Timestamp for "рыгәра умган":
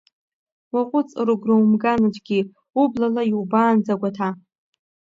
1.25-2.01